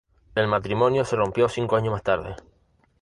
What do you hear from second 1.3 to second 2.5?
cinco años más tarde.